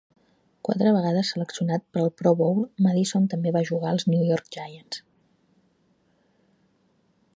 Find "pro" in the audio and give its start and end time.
2.21-2.31